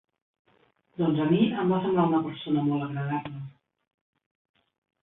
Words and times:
Doncs 1.01 1.21
a 1.25 1.27
mi 1.33 1.41
em 1.65 1.75
va 1.75 1.83
semblar 1.85 2.07
una 2.13 2.23
persona 2.31 2.65
molt 2.71 2.87
agradable. 2.89 3.47